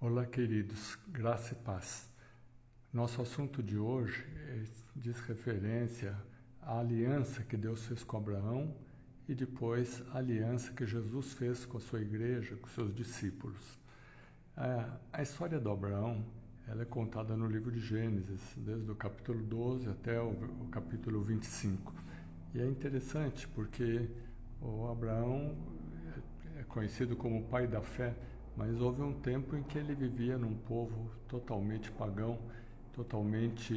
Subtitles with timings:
[0.00, 2.08] Olá, queridos, graça e paz.
[2.92, 4.62] Nosso assunto de hoje é,
[4.94, 6.16] diz referência
[6.62, 8.72] à aliança que Deus fez com Abraão
[9.28, 13.58] e depois a aliança que Jesus fez com a sua igreja, com seus discípulos.
[15.12, 16.24] A história de Abraão
[16.68, 20.32] ela é contada no livro de Gênesis, desde o capítulo 12 até o,
[20.70, 21.92] capítulo 25.
[22.54, 24.08] E é interessante porque
[24.62, 25.56] o Abraão
[26.56, 28.14] é conhecido como o pai da fé,
[28.58, 32.36] mas houve um tempo em que ele vivia num povo totalmente pagão,
[32.92, 33.72] totalmente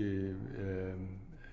[0.58, 0.96] é,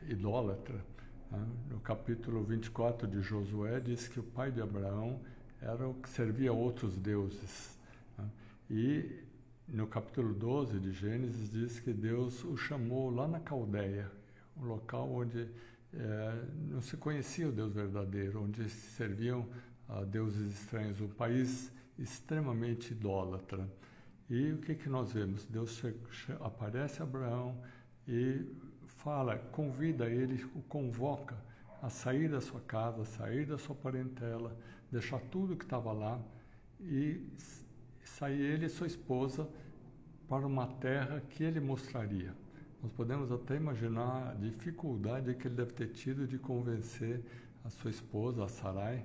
[0.09, 0.83] idólatra.
[1.31, 1.47] Né?
[1.69, 5.21] No capítulo 24 de Josué diz que o pai de Abraão
[5.61, 7.79] era o que servia a outros deuses.
[8.17, 8.31] Né?
[8.71, 9.23] E
[9.69, 14.11] no capítulo 12 de Gênesis diz que Deus o chamou lá na Caldeia,
[14.57, 15.47] um local onde
[15.93, 19.47] é, não se conhecia o Deus verdadeiro, onde se serviam
[19.87, 23.69] a deuses estranhos, um país extremamente idólatra.
[24.31, 25.45] E o que, que nós vemos?
[25.47, 25.83] Deus
[26.41, 27.57] aparece a Abraão
[28.07, 28.47] e
[28.87, 31.37] fala, convida ele, o convoca
[31.83, 34.57] a sair da sua casa, sair da sua parentela,
[34.91, 36.21] deixar tudo que estava lá
[36.81, 37.23] e
[38.05, 39.49] sair ele e sua esposa
[40.29, 42.35] para uma terra que ele mostraria.
[42.83, 47.23] Nós podemos até imaginar a dificuldade que ele deve ter tido de convencer
[47.65, 49.05] a sua esposa, a Sarai,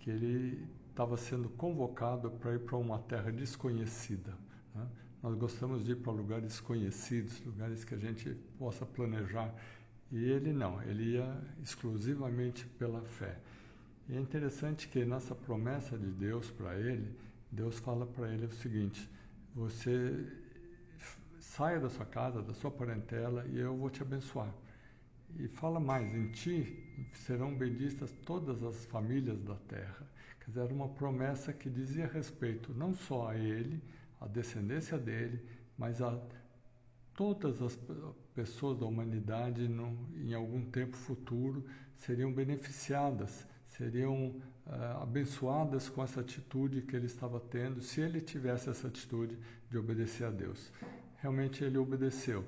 [0.00, 0.66] que ele
[0.96, 4.32] estava sendo convocado para ir para uma terra desconhecida.
[4.74, 4.88] Né?
[5.22, 9.54] Nós gostamos de ir para lugares desconhecidos, lugares que a gente possa planejar.
[10.10, 13.38] E ele não, ele ia exclusivamente pela fé.
[14.08, 17.14] E é interessante que nessa promessa de Deus para ele,
[17.52, 19.06] Deus fala para ele o seguinte:
[19.54, 20.26] você
[21.38, 24.54] saia da sua casa, da sua parentela, e eu vou te abençoar.
[25.38, 30.15] E fala mais: em ti serão benditas todas as famílias da terra.
[30.46, 33.82] Quer dizer, era uma promessa que dizia respeito não só a ele,
[34.20, 35.44] a descendência dele,
[35.76, 36.16] mas a
[37.14, 37.76] todas as
[38.32, 41.64] pessoas da humanidade no, em algum tempo futuro
[41.96, 48.70] seriam beneficiadas, seriam uh, abençoadas com essa atitude que ele estava tendo, se ele tivesse
[48.70, 49.36] essa atitude
[49.68, 50.70] de obedecer a Deus.
[51.16, 52.44] Realmente ele obedeceu,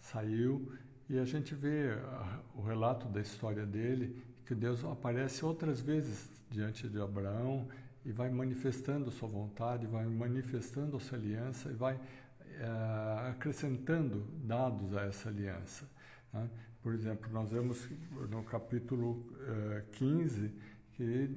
[0.00, 0.72] saiu
[1.08, 6.28] e a gente vê uh, o relato da história dele, que Deus aparece outras vezes
[6.50, 7.68] diante de Abraão
[8.04, 14.96] e vai manifestando sua vontade, vai manifestando a sua aliança e vai uh, acrescentando dados
[14.96, 15.88] a essa aliança.
[16.32, 16.48] Né?
[16.82, 17.88] Por exemplo, nós vemos
[18.30, 20.52] no capítulo uh, 15
[20.92, 21.30] que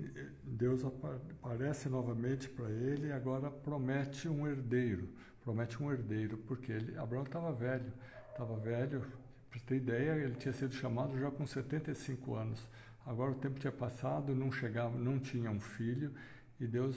[0.44, 5.10] Deus aparece novamente para ele e agora promete um herdeiro,
[5.44, 7.92] promete um herdeiro, porque ele, Abraão estava velho,
[8.32, 9.04] estava velho,
[9.50, 12.68] para ter ideia, ele tinha sido chamado já com 75 anos.
[13.06, 16.14] Agora o tempo tinha passado, não chegava, não tinha um filho,
[16.60, 16.96] e Deus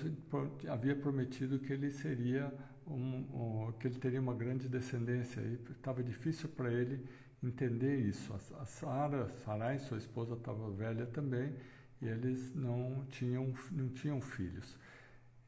[0.68, 2.52] havia prometido que ele seria
[2.86, 5.41] um, um, que ele teria uma grande descendência.
[5.41, 7.06] E estava difícil para ele
[7.42, 8.34] entender isso.
[8.34, 11.54] A, Sara, Sarai, sua esposa, estava velha também,
[12.00, 14.76] e eles não tinham não tinham filhos.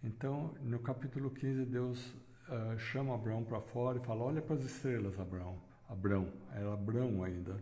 [0.02, 2.14] Então, no capítulo 15, Deus
[2.48, 5.58] uh, chama Abraão para fora e fala: Olha para as estrelas, Abraão.
[5.88, 7.56] Abrão, era Abrão ainda.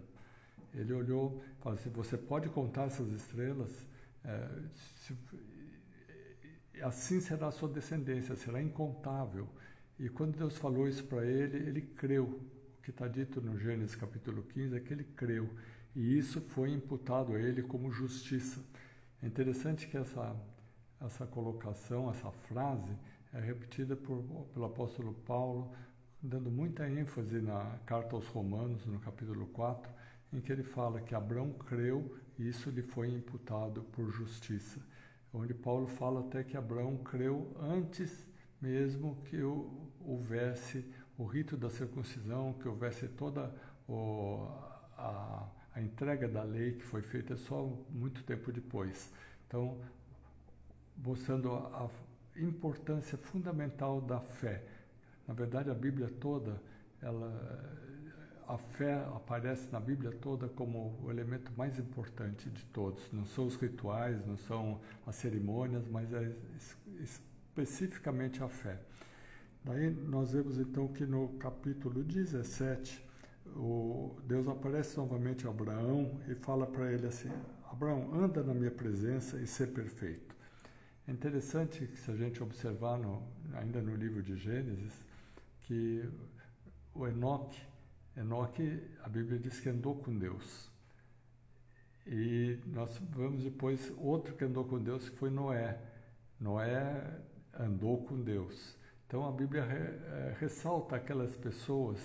[0.75, 3.87] Ele olhou e falou assim: Você pode contar essas estrelas?
[4.25, 4.49] É,
[4.97, 5.17] se,
[6.83, 9.49] assim será a sua descendência, será incontável.
[9.99, 12.25] E quando Deus falou isso para ele, ele creu.
[12.79, 15.49] O que está dito no Gênesis capítulo 15 é que ele creu.
[15.95, 18.61] E isso foi imputado a ele como justiça.
[19.23, 20.35] É interessante que essa,
[21.01, 22.97] essa colocação, essa frase,
[23.33, 24.23] é repetida por,
[24.53, 25.73] pelo apóstolo Paulo
[26.23, 29.93] dando muita ênfase na carta aos Romanos, no capítulo 4,
[30.33, 34.81] em que ele fala que Abraão creu e isso lhe foi imputado por justiça.
[35.35, 38.27] Onde Paulo fala até que Abraão creu antes
[38.61, 39.43] mesmo que
[40.01, 40.85] houvesse
[41.19, 43.53] o rito da circuncisão, que houvesse toda
[43.89, 44.47] o,
[44.97, 49.13] a, a entrega da lei que foi feita só muito tempo depois.
[49.49, 49.81] Então,
[50.97, 51.91] mostrando a,
[52.37, 54.63] importância fundamental da fé
[55.27, 56.61] na verdade, a Bíblia toda,
[57.01, 57.31] ela,
[58.49, 63.11] a fé aparece na Bíblia toda como o elemento mais importante de todos.
[63.13, 66.33] Não são os rituais, não são as cerimônias, mas é
[67.01, 68.79] especificamente a fé.
[69.65, 73.05] Daí nós vemos então que no capítulo 17,
[73.57, 77.31] o Deus aparece novamente a Abraão e fala para ele assim:
[77.71, 80.32] Abraão, anda na minha presença e ser perfeito.
[81.13, 83.23] É interessante que se a gente observar no,
[83.53, 85.05] ainda no livro de Gênesis,
[85.61, 86.09] que
[86.95, 87.61] o Enoque,
[88.17, 90.71] Enoque, a Bíblia diz que andou com Deus.
[92.07, 95.79] E nós vamos depois outro que andou com Deus que foi Noé.
[96.41, 97.21] Noé
[97.61, 98.75] andou com Deus.
[99.07, 101.99] Então a Bíblia re, é, ressalta aquelas pessoas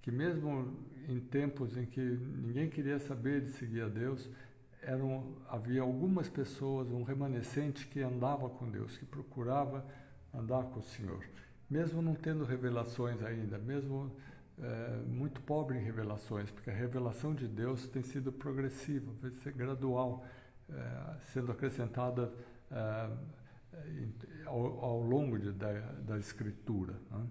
[0.00, 0.74] que mesmo
[1.06, 4.26] em tempos em que ninguém queria saber de seguir a Deus,
[4.86, 9.84] eram, havia algumas pessoas, um remanescente que andava com Deus, que procurava
[10.32, 11.24] andar com o Senhor.
[11.68, 14.16] Mesmo não tendo revelações ainda, mesmo
[14.62, 19.52] é, muito pobre em revelações, porque a revelação de Deus tem sido progressiva, vai ser
[19.52, 20.24] gradual,
[20.70, 22.32] é, sendo acrescentada
[22.70, 23.10] é,
[24.46, 25.72] ao, ao, longo de, da,
[26.06, 26.94] da Escritura.
[27.10, 27.26] Né?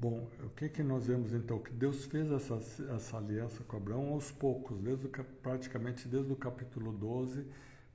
[0.00, 1.58] Bom, o que, que nós vemos então?
[1.58, 2.54] Que Deus fez essa,
[2.94, 5.10] essa aliança com Abraão aos poucos, desde o,
[5.42, 7.44] praticamente desde o capítulo 12,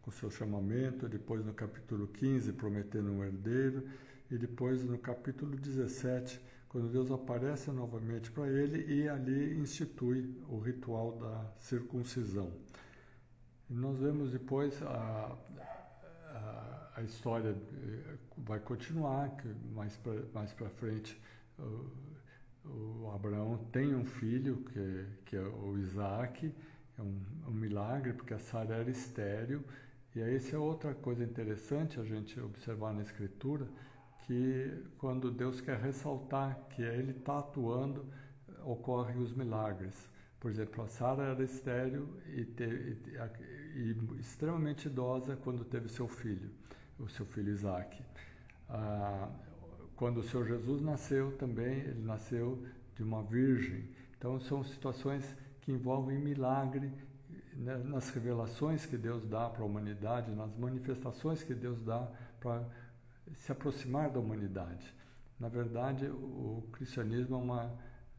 [0.01, 3.88] com seu chamamento, depois no capítulo 15, prometendo um herdeiro,
[4.29, 10.59] e depois no capítulo 17, quando Deus aparece novamente para ele e ali institui o
[10.59, 12.51] ritual da circuncisão.
[13.69, 15.38] E nós vemos depois a,
[16.33, 19.33] a, a história eh, vai continuar,
[19.73, 21.17] mais para mais frente
[21.59, 26.53] o, o Abraão tem um filho, que, que é o Isaac,
[26.97, 29.63] é um, um milagre, porque a Sara era estéril.
[30.15, 33.67] E aí, essa é outra coisa interessante a gente observar na Escritura,
[34.25, 38.05] que quando Deus quer ressaltar que Ele está atuando,
[38.63, 40.09] ocorrem os milagres.
[40.39, 43.35] Por exemplo, a Sara era estéril e, e,
[43.75, 46.51] e, extremamente idosa quando teve seu filho,
[47.00, 48.03] o seu filho Isaac.
[48.69, 49.29] Ah,
[49.95, 52.63] quando o Senhor Jesus nasceu também, ele nasceu
[52.95, 53.89] de uma virgem.
[54.17, 55.23] Então são situações
[55.61, 56.91] que envolvem milagre
[57.55, 62.07] né, nas revelações que Deus dá para a humanidade, nas manifestações que Deus dá
[62.39, 62.67] para
[63.35, 64.93] se aproximar da humanidade.
[65.39, 67.71] Na verdade, o cristianismo é uma,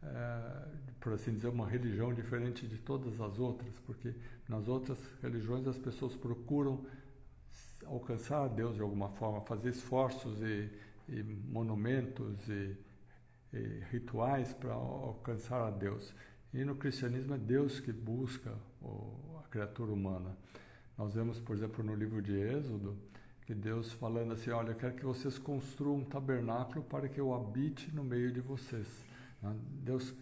[0.03, 0.69] é,
[1.01, 4.15] por assim dizer, uma religião diferente de todas as outras, porque
[4.49, 6.85] nas outras religiões as pessoas procuram
[7.87, 10.71] alcançar Deus de alguma forma, fazer esforços e
[11.09, 12.77] e monumentos e,
[13.53, 16.15] e rituais para alcançar a Deus.
[16.53, 20.37] E no cristianismo é Deus que busca o, a criatura humana.
[20.97, 22.97] Nós vemos, por exemplo, no livro de Êxodo,
[23.45, 27.35] que Deus falando assim, olha, eu quero que vocês construam um tabernáculo para que eu
[27.35, 28.87] habite no meio de vocês.
[29.43, 29.55] Né?
[29.83, 30.15] Deus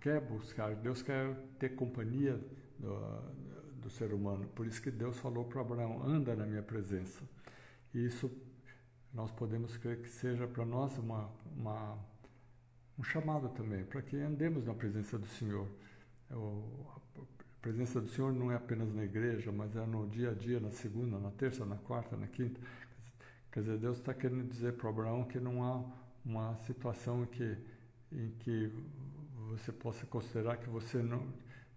[0.00, 2.40] quer buscar, Deus quer ter companhia
[2.78, 4.46] do, do ser humano.
[4.54, 7.22] Por isso que Deus falou para Abraão, anda na minha presença.
[7.92, 8.30] E isso
[9.14, 11.96] nós podemos crer que seja para nós uma, uma,
[12.98, 15.68] um chamado também, para que andemos na presença do Senhor.
[16.32, 16.84] O,
[17.16, 20.58] a presença do Senhor não é apenas na igreja, mas é no dia a dia,
[20.58, 22.60] na segunda, na terça, na quarta, na quinta.
[23.52, 25.84] Quer dizer, Deus está querendo dizer para Abraão que não há
[26.24, 27.56] uma situação em que,
[28.10, 28.72] em que
[29.50, 31.32] você possa considerar que você não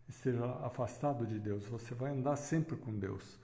[0.09, 1.67] esteja afastado de Deus.
[1.67, 3.39] Você vai andar sempre com Deus.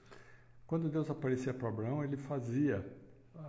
[0.66, 2.84] Quando Deus aparecia para Abraão, ele fazia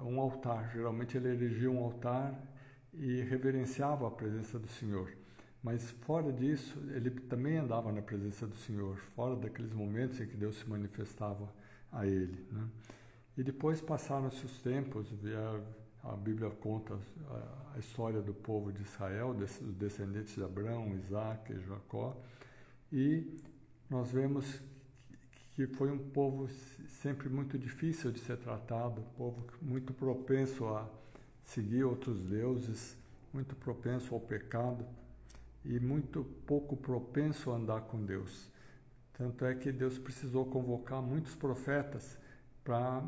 [0.02, 0.70] um altar.
[0.72, 2.34] Geralmente ele erigia um altar
[2.92, 5.12] e reverenciava a presença do Senhor.
[5.62, 10.36] Mas fora disso, ele também andava na presença do Senhor, fora daqueles momentos em que
[10.36, 11.50] Deus se manifestava
[11.90, 12.46] a ele.
[12.52, 12.68] Né?
[13.36, 15.08] E depois passaram-se os tempos,
[16.02, 16.98] a Bíblia conta
[17.74, 22.14] a história do povo de Israel, dos descendentes de Abraão, Isaac e Jacó,
[22.92, 23.40] e
[23.88, 24.60] nós vemos
[25.54, 26.48] que foi um povo
[26.88, 30.88] sempre muito difícil de ser tratado, um povo muito propenso a
[31.44, 32.96] seguir outros deuses,
[33.32, 34.84] muito propenso ao pecado
[35.64, 38.50] e muito pouco propenso a andar com Deus.
[39.16, 42.18] Tanto é que Deus precisou convocar muitos profetas
[42.64, 43.04] para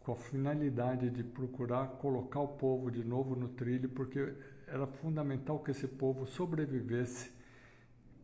[0.00, 4.34] com a finalidade de procurar colocar o povo de novo no trilho, porque
[4.66, 7.32] era fundamental que esse povo sobrevivesse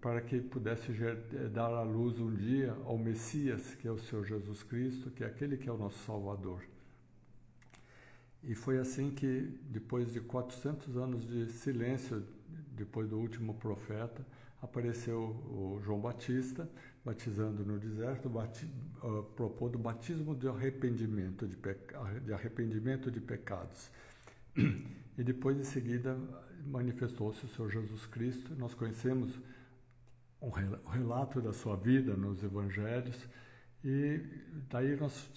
[0.00, 4.24] para que pudesse eh, dar à luz um dia ao Messias, que é o Senhor
[4.24, 6.62] Jesus Cristo, que é aquele que é o nosso Salvador.
[8.42, 12.24] E foi assim que, depois de 400 anos de silêncio,
[12.72, 14.24] depois do último profeta,
[14.62, 16.68] apareceu o João Batista,
[17.04, 18.66] batizando no deserto, bati,
[19.02, 21.56] uh, propondo o batismo de arrependimento de,
[22.24, 23.90] de arrependimento de pecados.
[25.18, 26.16] E depois, em seguida,
[26.66, 28.54] manifestou-se o Senhor Jesus Cristo.
[28.56, 29.38] Nós conhecemos
[30.40, 30.48] o
[30.90, 33.28] relato da sua vida nos evangelhos.
[33.84, 34.20] E
[34.68, 35.30] daí nós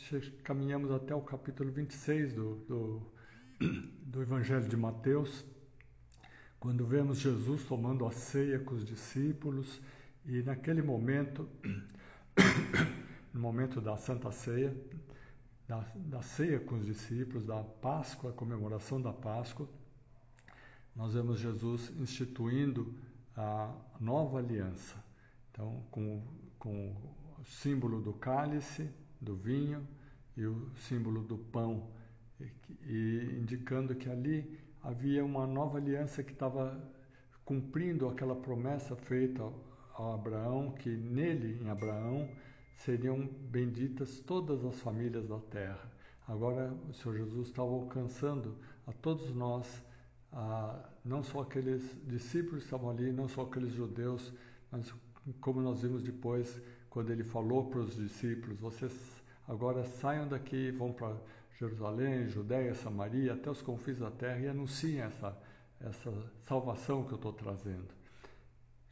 [0.44, 3.14] caminhamos até o capítulo 26 do, do,
[4.06, 5.46] do Evangelho de Mateus,
[6.60, 9.82] quando vemos Jesus tomando a ceia com os discípulos,
[10.26, 11.50] e naquele momento,
[13.34, 14.76] no momento da Santa Ceia,
[15.68, 19.70] da, da ceia com os discípulos, da Páscoa, a comemoração da Páscoa,
[20.96, 22.94] nós vemos Jesus instituindo
[23.36, 25.04] a nova aliança.
[25.52, 26.22] Então, com,
[26.60, 26.96] com
[27.40, 29.88] o símbolo do cálice, do vinho
[30.36, 31.90] e o símbolo do pão,
[32.40, 32.52] e,
[32.86, 36.78] e indicando que ali havia uma nova aliança que estava
[37.46, 39.44] cumprindo aquela promessa feita
[39.96, 42.30] a Abraão, que nele, em Abraão,
[42.76, 45.92] seriam benditas todas as famílias da terra.
[46.28, 49.84] Agora o Senhor Jesus estava alcançando a todos nós,
[50.34, 54.34] a, não só aqueles discípulos que estavam ali, não só aqueles judeus,
[54.72, 54.94] mas
[55.40, 60.92] como nós vimos depois, quando ele falou para os discípulos: vocês agora saiam daqui, vão
[60.92, 61.16] para
[61.60, 65.38] Jerusalém, Judéia, Samaria, até os confins da terra e anunciem essa,
[65.80, 66.12] essa
[66.46, 67.88] salvação que eu estou trazendo.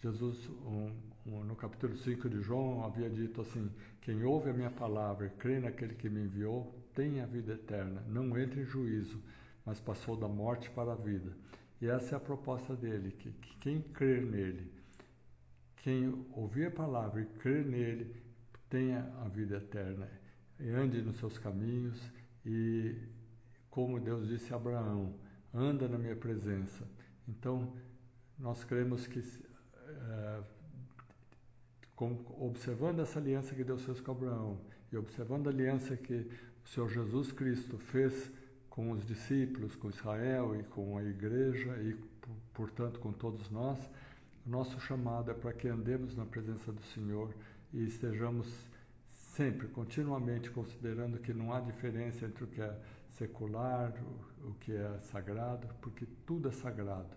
[0.01, 0.91] Jesus, um,
[1.27, 3.69] um, no capítulo 5 de João, havia dito assim:
[4.01, 8.03] Quem ouve a minha palavra e crê naquele que me enviou, tem a vida eterna,
[8.07, 9.21] não entra em juízo,
[9.65, 11.31] mas passou da morte para a vida.
[11.81, 14.71] E essa é a proposta dele: que, que quem crer nele,
[15.77, 18.15] quem ouvir a palavra e crer nele,
[18.69, 20.07] tenha a vida eterna,
[20.59, 21.99] e ande nos seus caminhos
[22.45, 22.95] e,
[23.69, 25.13] como Deus disse a Abraão,
[25.53, 26.87] anda na minha presença.
[27.27, 27.73] Então,
[28.37, 30.43] nós cremos que é,
[31.95, 34.59] com, observando essa aliança que Deus fez com Abraão
[34.91, 36.27] e observando a aliança que
[36.63, 38.31] o Senhor Jesus Cristo fez
[38.71, 41.95] com os discípulos, com Israel e com a igreja e,
[42.53, 43.77] portanto, com todos nós,
[44.45, 47.31] nosso chamado é para que andemos na presença do Senhor
[47.73, 48.47] e estejamos
[49.13, 52.75] sempre, continuamente considerando que não há diferença entre o que é
[53.11, 53.93] secular,
[54.43, 57.09] o que é sagrado, porque tudo é sagrado.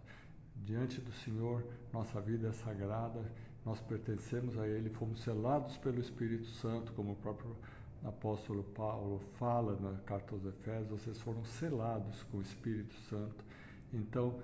[0.56, 3.24] Diante do Senhor, nossa vida é sagrada,
[3.64, 7.56] nós pertencemos a Ele, fomos selados pelo Espírito Santo, como o próprio
[8.04, 13.44] apóstolo Paulo fala na carta aos Efésios, vocês foram selados com o Espírito Santo.
[13.92, 14.38] Então,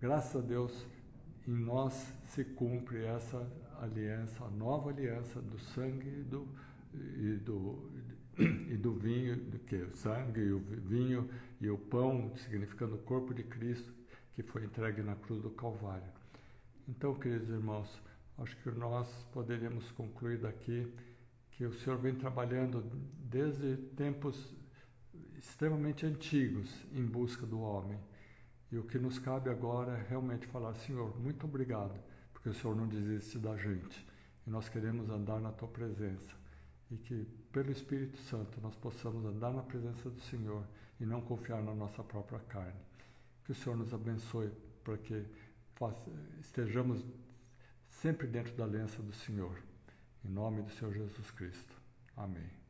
[0.00, 0.86] graças a Deus,
[1.46, 3.44] em nós se cumpre essa
[3.80, 6.48] aliança, a nova aliança do sangue e do,
[6.94, 7.90] e do,
[8.38, 11.28] e do vinho, do que o sangue e o vinho
[11.60, 13.92] e o pão, significando o corpo de Cristo,
[14.34, 16.10] que foi entregue na cruz do Calvário.
[16.88, 18.00] Então, queridos irmãos,
[18.38, 20.92] acho que nós poderíamos concluir daqui
[21.52, 22.82] que o Senhor vem trabalhando
[23.30, 24.54] desde tempos
[25.36, 27.98] extremamente antigos em busca do homem.
[28.70, 31.98] E o que nos cabe agora é realmente falar: Senhor, muito obrigado,
[32.32, 34.06] porque o Senhor não desiste da gente.
[34.46, 36.34] E nós queremos andar na tua presença.
[36.90, 40.64] E que, pelo Espírito Santo, nós possamos andar na presença do Senhor
[41.00, 42.80] e não confiar na nossa própria carne.
[43.44, 44.50] Que o Senhor nos abençoe
[44.82, 45.24] para que
[46.40, 47.04] estejamos
[47.88, 49.56] sempre dentro da aliança do Senhor.
[50.24, 51.74] Em nome do Senhor Jesus Cristo.
[52.16, 52.61] Amém.